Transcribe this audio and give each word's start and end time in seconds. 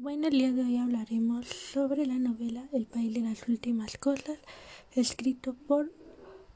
Bueno, 0.00 0.28
el 0.28 0.38
día 0.38 0.52
de 0.52 0.62
hoy 0.62 0.76
hablaremos 0.76 1.48
sobre 1.48 2.06
la 2.06 2.20
novela 2.20 2.68
El 2.72 2.86
país 2.86 3.12
de 3.14 3.20
las 3.20 3.48
últimas 3.48 3.98
cosas, 3.98 4.38
escrito 4.92 5.54
por 5.54 5.90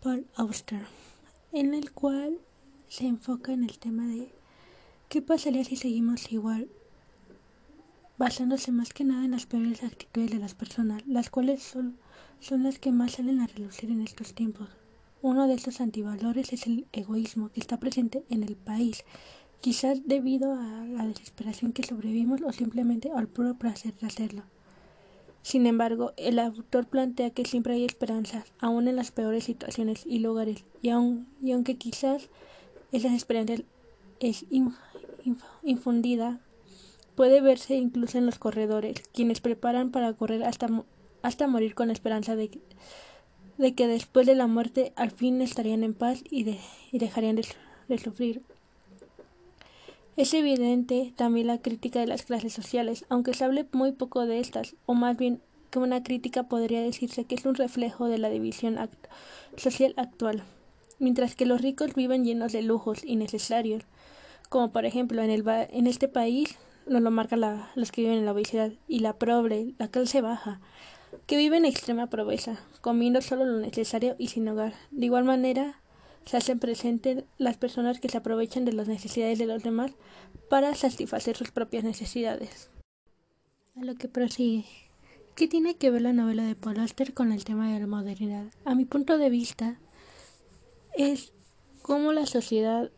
Paul 0.01 0.29
Auster, 0.37 0.87
en 1.51 1.75
el 1.75 1.91
cual 1.91 2.39
se 2.87 3.09
enfoca 3.09 3.53
en 3.53 3.65
el 3.65 3.81
tema 3.81 4.07
de 4.07 4.33
qué 5.09 5.23
pasaría 5.23 5.65
si 5.65 5.75
seguimos 5.75 6.31
igual, 6.31 6.69
basándose 8.17 8.71
más 8.71 8.93
que 8.93 9.03
nada 9.03 9.25
en 9.25 9.33
las 9.33 9.47
peores 9.47 9.83
actitudes 9.83 10.31
de 10.31 10.39
las 10.39 10.55
personas, 10.55 11.05
las 11.09 11.29
cuales 11.29 11.65
son, 11.65 11.99
son 12.39 12.63
las 12.63 12.79
que 12.79 12.93
más 12.93 13.15
salen 13.15 13.41
a 13.41 13.49
relucir 13.49 13.91
en 13.91 14.03
estos 14.03 14.35
tiempos. 14.35 14.69
Uno 15.21 15.49
de 15.49 15.55
estos 15.55 15.81
antivalores 15.81 16.53
es 16.53 16.69
el 16.69 16.87
egoísmo 16.93 17.49
que 17.49 17.59
está 17.59 17.81
presente 17.81 18.25
en 18.29 18.45
el 18.45 18.55
país 18.55 19.05
quizás 19.63 20.03
debido 20.05 20.55
a 20.55 20.85
la 20.87 21.07
desesperación 21.07 21.73
que 21.73 21.85
sobrevivimos 21.85 22.43
o 22.43 22.53
simplemente 22.53 23.13
al 23.15 23.29
puro 23.29 23.55
placer 23.55 23.95
de 23.95 24.09
hacerlo. 24.09 24.43
Sin 25.43 25.67
embargo, 25.67 26.13
el 26.17 26.41
autor 26.41 26.87
plantea 26.87 27.31
que 27.31 27.45
siempre 27.45 27.75
hay 27.75 27.85
esperanzas, 27.85 28.53
aun 28.59 28.89
en 28.89 28.97
las 28.97 29.13
peores 29.13 29.45
situaciones 29.45 30.05
y 30.05 30.19
lugares, 30.19 30.65
y, 30.83 30.89
y 30.89 31.53
aunque 31.53 31.77
quizás 31.77 32.29
esa 32.91 33.15
esperanza 33.15 33.55
es 34.19 34.47
infundida, 35.63 36.41
puede 37.15 37.41
verse 37.41 37.77
incluso 37.77 38.19
en 38.19 38.27
los 38.27 38.41
corredores, 38.41 39.03
quienes 39.13 39.41
preparan 39.41 39.93
para 39.93 40.13
correr 40.13 40.43
hasta, 40.43 40.69
hasta 41.23 41.47
morir 41.47 41.77
con 41.77 41.87
la 41.87 41.93
esperanza 41.93 42.35
de, 42.35 42.51
de 43.59 43.75
que 43.77 43.87
después 43.87 44.27
de 44.27 44.35
la 44.35 44.49
muerte 44.49 44.93
al 44.97 45.13
fin 45.13 45.41
estarían 45.41 45.85
en 45.85 45.95
paz 45.95 46.25
y, 46.29 46.43
de, 46.43 46.59
y 46.91 46.99
dejarían 46.99 47.37
de 47.37 47.99
sufrir. 47.99 48.43
Es 50.17 50.35
evidente 50.35 51.15
también 51.17 51.47
la 51.47 51.59
crítica 51.59 52.01
de 52.01 52.07
las 52.07 52.23
clases 52.23 52.53
sociales, 52.53 53.07
aunque 53.09 53.33
se 53.33 53.45
hable 53.45 53.67
muy 53.73 53.93
poco 53.93 54.27
de 54.27 54.41
estas, 54.41 54.77
o 54.85 54.93
más 54.93 55.17
bien 55.17 55.41
que 55.71 55.79
una 55.79 56.03
crítica 56.03 56.43
podría 56.43 56.83
decirse 56.83 57.25
que 57.25 57.35
es 57.35 57.47
un 57.47 57.55
reflejo 57.55 58.07
de 58.09 58.19
la 58.19 58.29
división 58.29 58.79
social 59.57 59.95
actual. 59.97 60.43
Mientras 60.99 61.35
que 61.35 61.47
los 61.47 61.63
ricos 61.63 61.95
viven 61.95 62.25
llenos 62.25 62.53
de 62.53 62.61
lujos 62.61 63.05
innecesarios, 63.05 63.85
como 64.51 64.71
por 64.71 64.85
ejemplo 64.85 65.23
en, 65.23 65.31
el 65.31 65.45
en 65.49 65.87
este 65.87 66.09
país 66.09 66.59
nos 66.87 67.01
lo 67.01 67.11
marcan 67.11 67.41
los 67.75 67.91
que 67.91 68.03
viven 68.03 68.19
en 68.19 68.27
la 68.27 68.33
obesidad, 68.33 68.73
y 68.87 68.99
la 68.99 69.15
pobre, 69.15 69.73
la 69.79 69.89
clase 69.89 70.21
baja, 70.21 70.61
que 71.27 71.39
vive 71.39 71.57
en 71.57 71.65
extrema 71.65 72.09
pobreza, 72.09 72.59
comiendo 72.83 73.23
solo 73.23 73.47
lo 73.47 73.59
necesario 73.59 74.15
y 74.19 74.29
sin 74.29 74.49
hogar. 74.49 74.75
De 74.91 75.07
igual 75.07 75.25
manera, 75.25 75.81
se 76.25 76.37
hacen 76.37 76.59
presentes 76.59 77.25
las 77.39 77.57
personas 77.57 78.01
que 78.01 78.09
se 78.09 78.19
aprovechan 78.19 78.65
de 78.65 78.73
las 78.73 78.89
necesidades 78.89 79.39
de 79.39 79.47
los 79.47 79.63
demás 79.63 79.93
para 80.49 80.75
satisfacer 80.75 81.37
sus 81.37 81.51
propias 81.51 81.85
necesidades. 81.85 82.71
A 83.77 83.85
lo 83.85 83.95
que 83.95 84.09
prosigue. 84.09 84.65
¿Qué 85.35 85.49
tiene 85.49 85.77
que 85.77 85.91
ver 85.91 86.03
la 86.03 86.13
novela 86.13 86.45
de 86.45 86.55
Paul 86.55 86.79
Auster 86.79 87.15
con 87.15 87.33
el 87.33 87.45
tema 87.45 87.73
de 87.73 87.81
la 87.81 87.87
modernidad? 87.87 88.45
A 88.65 88.75
mi 88.75 88.85
punto 88.85 89.17
de 89.17 89.31
vista, 89.31 89.79
es 90.95 91.33
cómo 91.81 92.13
la 92.13 92.27
sociedad 92.27 92.91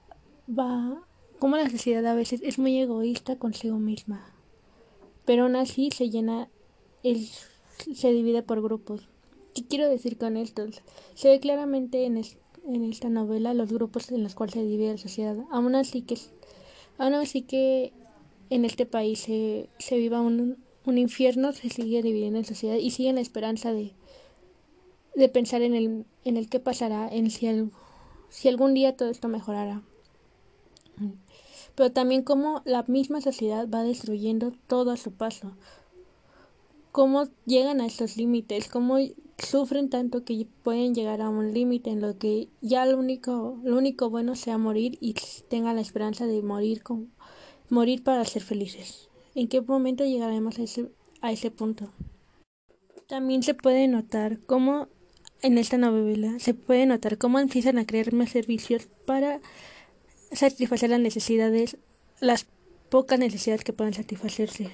va, 0.48 1.00
cómo 1.38 1.56
la 1.56 1.70
sociedad 1.70 2.04
a 2.06 2.14
veces 2.14 2.40
es 2.42 2.58
muy 2.58 2.78
egoísta 2.78 3.36
consigo 3.36 3.78
misma, 3.78 4.34
pero 5.24 5.44
aún 5.44 5.56
así 5.56 5.90
se 5.90 6.10
llena, 6.10 6.48
el, 7.02 7.28
se 7.94 8.12
divide 8.12 8.42
por 8.42 8.62
grupos. 8.62 9.08
¿Qué 9.54 9.64
quiero 9.64 9.88
decir 9.88 10.18
con 10.18 10.36
esto? 10.36 10.66
Se 11.14 11.28
ve 11.28 11.38
claramente 11.38 12.04
en, 12.04 12.20
en 12.66 12.84
esta 12.84 13.08
novela 13.08 13.54
los 13.54 13.72
grupos 13.72 14.10
en 14.10 14.22
los 14.22 14.34
cuales 14.34 14.54
se 14.54 14.64
divide 14.64 14.92
la 14.92 14.98
sociedad. 14.98 15.36
Aún 15.50 15.74
así 15.74 16.02
que, 16.02 16.16
aún 16.98 17.14
así 17.14 17.42
que 17.42 17.92
en 18.50 18.64
este 18.64 18.86
país 18.86 19.20
se, 19.20 19.68
se 19.78 19.96
viva 19.96 20.20
un, 20.20 20.58
un 20.84 20.98
infierno, 20.98 21.52
se 21.52 21.68
sigue 21.68 22.02
dividiendo 22.02 22.38
en 22.38 22.44
sociedad 22.44 22.76
y 22.76 22.90
sigue 22.90 23.12
la 23.12 23.20
esperanza 23.20 23.72
de, 23.72 23.92
de 25.14 25.28
pensar 25.28 25.62
en 25.62 25.74
el, 25.74 26.04
en 26.24 26.36
el 26.36 26.48
qué 26.48 26.60
pasará, 26.60 27.08
en 27.08 27.30
si, 27.30 27.48
si 28.28 28.48
algún 28.48 28.74
día 28.74 28.96
todo 28.96 29.10
esto 29.10 29.28
mejorará. 29.28 29.82
Pero 31.74 31.90
también 31.90 32.22
cómo 32.22 32.62
la 32.64 32.84
misma 32.84 33.20
sociedad 33.20 33.68
va 33.68 33.82
destruyendo 33.82 34.52
todo 34.68 34.92
a 34.92 34.96
su 34.96 35.12
paso. 35.12 35.52
Cómo 36.92 37.24
llegan 37.46 37.80
a 37.80 37.86
estos 37.86 38.16
límites, 38.16 38.68
cómo 38.68 38.98
sufren 39.38 39.90
tanto 39.90 40.24
que 40.24 40.46
pueden 40.62 40.94
llegar 40.94 41.20
a 41.20 41.28
un 41.28 41.52
límite 41.52 41.90
en 41.90 42.00
lo 42.00 42.18
que 42.18 42.48
ya 42.60 42.86
lo 42.86 42.98
único, 42.98 43.58
lo 43.64 43.76
único 43.76 44.10
bueno 44.10 44.36
sea 44.36 44.58
morir 44.58 44.98
y 45.00 45.14
tengan 45.48 45.76
la 45.76 45.82
esperanza 45.82 46.26
de 46.26 46.42
morir 46.42 46.82
con, 46.82 47.12
morir 47.68 48.02
para 48.02 48.24
ser 48.24 48.42
felices. 48.42 49.08
¿En 49.34 49.48
qué 49.48 49.60
momento 49.60 50.04
llegaremos 50.04 50.58
a 50.58 50.62
ese, 50.62 50.90
a 51.20 51.32
ese 51.32 51.50
punto? 51.50 51.90
También 53.08 53.42
se 53.42 53.54
puede 53.54 53.88
notar 53.88 54.38
cómo 54.46 54.88
en 55.42 55.58
esta 55.58 55.76
novela 55.76 56.38
se 56.38 56.54
puede 56.54 56.86
notar 56.86 57.18
cómo 57.18 57.38
empiezan 57.38 57.78
a 57.78 57.86
crear 57.86 58.12
más 58.14 58.30
servicios 58.30 58.88
para 59.04 59.40
satisfacer 60.32 60.90
las 60.90 61.00
necesidades, 61.00 61.76
las 62.20 62.46
pocas 62.88 63.18
necesidades 63.18 63.62
que 63.62 63.74
puedan 63.74 63.92
satisfacerse 63.92 64.70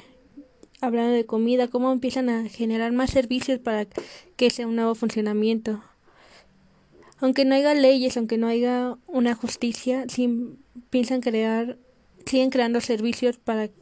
hablando 0.81 1.13
de 1.13 1.27
comida, 1.27 1.69
cómo 1.69 1.93
empiezan 1.93 2.29
a 2.29 2.49
generar 2.49 2.93
más 2.93 3.11
servicios 3.11 3.59
para 3.59 3.87
que 4.37 4.51
sea 4.51 4.67
un 4.67 4.77
nuevo 4.77 4.95
funcionamiento. 4.95 5.83
Aunque 7.19 7.45
no 7.45 7.55
haya 7.55 7.75
leyes, 7.75 8.17
aunque 8.17 8.39
no 8.39 8.47
haya 8.47 8.97
una 9.07 9.35
justicia, 9.35 10.07
piensan 10.89 11.21
crear, 11.21 11.79
siguen 12.25 12.51
creando 12.51 12.81
servicios 12.81 13.37
para 13.37 13.69
que 13.69 13.75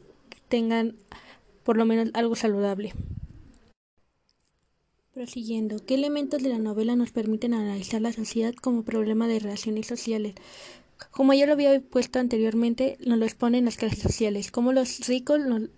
tengan 0.49 0.95
por 1.63 1.77
lo 1.77 1.85
menos 1.85 2.09
algo 2.13 2.35
saludable. 2.35 2.93
Prosiguiendo, 5.13 5.77
¿qué 5.85 5.95
elementos 5.95 6.43
de 6.43 6.49
la 6.49 6.59
novela 6.59 6.95
nos 6.95 7.11
permiten 7.11 7.53
analizar 7.53 8.01
la 8.01 8.13
sociedad 8.13 8.53
como 8.53 8.83
problema 8.83 9.27
de 9.27 9.39
relaciones 9.39 9.87
sociales? 9.87 10.35
Como 11.11 11.33
ya 11.33 11.45
lo 11.45 11.53
había 11.53 11.79
puesto 11.79 12.19
anteriormente, 12.19 12.97
nos 13.05 13.17
lo 13.17 13.25
exponen 13.25 13.65
las 13.65 13.77
clases 13.77 13.99
sociales, 13.99 14.51
como 14.51 14.73
los 14.73 15.07
ricos 15.07 15.39
nos, 15.39 15.69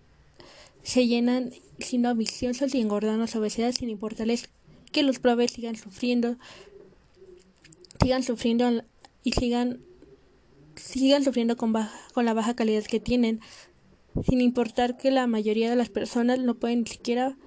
se 0.83 1.07
llenan 1.07 1.51
siendo 1.79 2.09
ambiciosos 2.09 2.73
y 2.73 2.81
engordando 2.81 3.27
su 3.27 3.39
obesidad 3.39 3.71
sin 3.71 3.89
importarles 3.89 4.49
que 4.91 5.03
los 5.03 5.19
pobres 5.19 5.51
sigan 5.51 5.75
sufriendo, 5.75 6.37
sigan 8.01 8.23
sufriendo 8.23 8.83
y 9.23 9.33
sigan 9.33 9.79
sigan 10.75 11.23
sufriendo 11.23 11.57
con, 11.57 11.73
con 12.13 12.25
la 12.25 12.33
baja 12.33 12.55
calidad 12.55 12.83
que 12.83 12.99
tienen, 12.99 13.39
sin 14.27 14.41
importar 14.41 14.97
que 14.97 15.11
la 15.11 15.27
mayoría 15.27 15.69
de 15.69 15.75
las 15.75 15.89
personas 15.89 16.39
no 16.39 16.55
pueden 16.55 16.81
ni 16.81 16.87
siquiera 16.87 17.37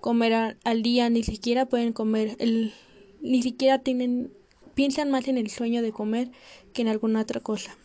comer 0.00 0.58
al 0.64 0.82
día, 0.82 1.10
ni 1.10 1.22
siquiera 1.22 1.66
pueden 1.66 1.92
comer, 1.92 2.36
el, 2.38 2.72
ni 3.20 3.42
siquiera 3.42 3.80
tienen, 3.80 4.32
piensan 4.74 5.10
más 5.10 5.28
en 5.28 5.38
el 5.38 5.50
sueño 5.50 5.82
de 5.82 5.92
comer 5.92 6.30
que 6.72 6.82
en 6.82 6.88
alguna 6.88 7.20
otra 7.20 7.40
cosa 7.40 7.76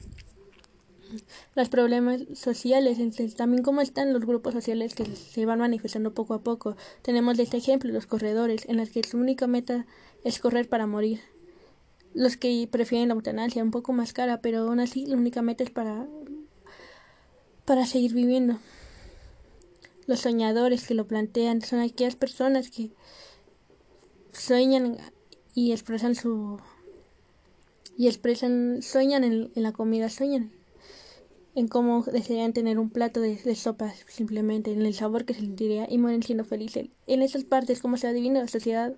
los 1.56 1.70
problemas 1.70 2.22
sociales, 2.34 2.98
también 3.36 3.64
cómo 3.64 3.82
están 3.82 4.14
los 4.14 4.26
grupos 4.26 4.54
sociales 4.54 4.96
que 4.96 5.06
se 5.06 5.46
van 5.46 5.60
manifestando 5.60 6.14
poco 6.14 6.34
a 6.34 6.42
poco. 6.42 6.76
Tenemos 7.02 7.38
de 7.38 7.44
este 7.44 7.58
ejemplo 7.58 7.92
los 7.92 8.06
corredores, 8.06 8.66
en 8.68 8.78
los 8.78 8.90
que 8.90 9.04
su 9.04 9.18
única 9.18 9.48
meta 9.48 9.86
es 10.24 10.40
correr 10.40 10.68
para 10.68 10.88
morir. 10.88 11.22
Los 12.14 12.38
que 12.38 12.68
prefieren 12.72 13.10
la 13.10 13.16
eutanasia, 13.16 13.64
un 13.64 13.72
poco 13.72 13.94
más 13.94 14.14
cara, 14.14 14.42
pero 14.42 14.60
aún 14.60 14.80
así 14.80 15.06
la 15.06 15.18
única 15.18 15.42
meta 15.42 15.64
es 15.64 15.70
para, 15.70 16.08
para 17.66 17.86
seguir 17.86 18.14
viviendo. 18.14 18.58
Los 20.08 20.22
soñadores 20.22 20.88
que 20.88 20.94
lo 20.94 21.08
plantean 21.08 21.62
son 21.62 21.80
aquellas 21.80 22.16
personas 22.16 22.70
que 22.70 22.92
sueñan 24.32 24.98
y 25.54 25.72
expresan 25.72 26.16
su 26.16 26.60
y 27.98 28.08
expresan 28.08 28.82
sueñan 28.82 29.24
en, 29.24 29.52
en 29.56 29.64
la 29.64 29.72
comida 29.72 30.10
sueñan 30.10 30.52
en 31.56 31.70
cómo 31.70 32.04
desearían 32.04 32.52
tener 32.52 32.78
un 32.78 32.90
plato 32.90 33.22
de, 33.22 33.56
sopa 33.56 33.94
simplemente, 34.08 34.74
en 34.74 34.86
el 34.86 34.94
sabor 34.94 35.24
que 35.24 35.34
se 35.34 35.40
sentiría 35.40 35.88
y 35.90 35.98
mueren 35.98 36.22
siendo 36.22 36.44
felices. 36.44 36.90
En 37.08 37.22
esas 37.22 37.46
partes, 37.46 37.82
cómo 37.82 37.96
se 37.96 38.08
adivina 38.08 38.42
la 38.42 38.50
sociedad 38.50 38.94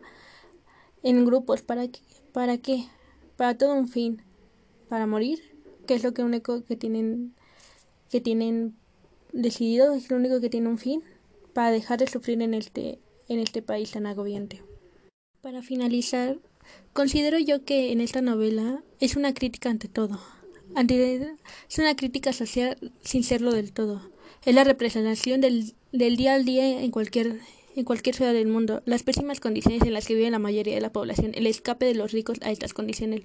en 1.04 1.24
grupos, 1.24 1.62
¿para 1.62 1.88
qué? 1.88 2.00
¿Para 2.33 2.57
qué? 2.57 2.86
Para 3.36 3.57
todo 3.57 3.75
un 3.75 3.88
fin. 3.88 4.24
¿Para 4.89 5.06
morir? 5.06 5.39
Que 5.86 5.94
es 5.94 6.04
lo 6.04 6.13
que 6.15 6.24
único 6.24 6.63
que 6.63 6.75
tienen, 6.75 7.36
que 8.09 8.21
tienen 8.21 8.75
decidido, 9.33 9.94
es 9.94 10.09
lo 10.09 10.18
único 10.18 10.42
que 10.42 10.50
tiene 10.50 10.68
un 10.68 10.80
fin, 10.80 11.04
para 11.54 11.69
dejar 11.69 12.00
de 12.00 12.07
sufrir 12.07 12.42
en 12.42 12.56
este, 12.56 13.00
en 13.30 13.39
este 13.39 13.62
país 13.62 13.92
tan 13.92 14.07
agobiante. 14.07 14.63
Para 15.42 15.62
finalizar, 15.62 16.39
considero 16.94 17.38
yo 17.38 17.63
que 17.63 17.92
en 17.92 18.01
esta 18.01 18.21
novela 18.21 18.83
es 19.00 19.15
una 19.15 19.33
crítica 19.33 19.69
ante 19.69 19.88
todo 19.88 20.19
es 21.69 21.80
una 21.80 21.96
crítica 21.96 22.34
social 22.34 22.78
sin 23.02 23.24
serlo 23.24 23.52
del 23.52 23.72
todo. 23.72 24.02
Es 24.46 24.56
la 24.56 24.64
representación 24.64 25.42
del, 25.42 25.74
del 25.92 26.18
día 26.18 26.36
al 26.36 26.46
día 26.46 26.81
en 26.81 26.92
cualquier, 26.92 27.40
en 27.75 27.84
cualquier 27.84 28.16
ciudad 28.16 28.34
del 28.34 28.48
mundo, 28.48 28.81
las 28.86 29.04
pésimas 29.04 29.40
condiciones 29.40 29.81
en 29.84 29.94
las 29.94 30.06
que 30.08 30.16
vive 30.16 30.30
la 30.31 30.40
mayoría 30.40 30.75
de 30.75 30.81
la 30.81 30.92
población, 30.92 31.31
el 31.36 31.48
escape 31.48 31.86
de 31.86 31.96
los 31.96 32.12
ricos 32.12 32.38
a 32.42 32.52
estas 32.52 32.74
condiciones, 32.74 33.22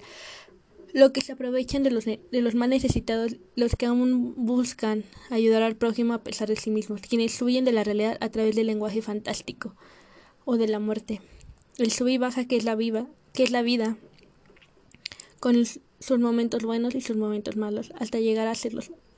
lo 0.93 1.13
que 1.13 1.21
se 1.21 1.33
aprovechan 1.33 1.83
de 1.83 1.91
los, 1.91 2.05
de 2.05 2.21
los 2.31 2.55
más 2.55 2.69
necesitados, 2.69 3.37
los 3.55 3.77
que 3.77 3.87
aún 3.87 4.35
buscan 4.37 5.05
ayudar 5.31 5.63
al 5.63 5.77
prójimo 5.77 6.15
a 6.15 6.23
pesar 6.23 6.49
de 6.49 6.57
sí 6.57 6.71
mismos, 6.71 7.01
quienes 7.03 7.41
huyen 7.41 7.65
de 7.65 7.73
la 7.73 7.85
realidad 7.85 8.19
a 8.21 8.29
través 8.29 8.57
del 8.57 8.67
lenguaje 8.67 9.03
fantástico 9.03 9.75
o 10.45 10.57
de 10.57 10.69
la 10.69 10.79
muerte. 10.79 11.21
El 11.79 11.91
sub 11.91 12.09
y 12.09 12.19
baja 12.19 12.47
que 12.47 12.57
es 12.57 12.65
la 12.65 12.75
viva, 12.75 13.07
que 13.33 13.43
es 13.43 13.51
la 13.51 13.63
vida, 13.63 13.97
con 15.41 15.57
sus 16.03 16.19
momentos 16.19 16.65
buenos 16.65 16.95
y 16.95 17.01
sus 17.01 17.17
momentos 17.17 17.57
malos, 17.57 17.93
hasta 17.99 18.19
llegar 18.19 18.49
a 18.49 18.55
ser 18.55 18.75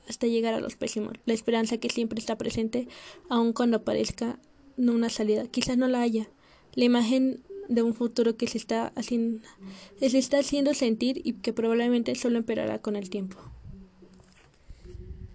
hasta 0.07 0.27
llegar 0.27 0.53
a 0.53 0.59
los 0.59 0.75
pésimos. 0.75 1.13
La 1.25 1.33
esperanza 1.33 1.77
que 1.77 1.89
siempre 1.89 2.19
está 2.19 2.37
presente, 2.37 2.87
aun 3.27 3.53
cuando 3.53 3.83
parezca 3.83 4.39
no 4.77 4.93
una 4.93 5.09
salida. 5.09 5.47
Quizás 5.47 5.77
no 5.77 5.87
la 5.87 6.01
haya. 6.01 6.29
La 6.75 6.85
imagen 6.85 7.43
de 7.69 7.81
un 7.81 7.95
futuro 7.95 8.37
que 8.37 8.47
se 8.47 8.59
está 8.59 8.93
haciendo, 8.95 9.41
se 9.99 10.17
está 10.17 10.39
haciendo 10.39 10.75
sentir 10.75 11.21
y 11.23 11.33
que 11.33 11.53
probablemente 11.53 12.13
solo 12.13 12.37
empeorará 12.37 12.79
con 12.79 12.95
el 12.95 13.09
tiempo. 13.09 13.37